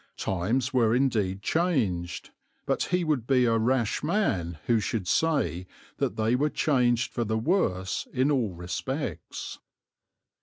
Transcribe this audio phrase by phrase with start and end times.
[0.17, 2.31] Times were indeed changed;
[2.65, 7.23] but he would be a rash man who should say that they were changed for
[7.23, 9.59] the worse in all respects.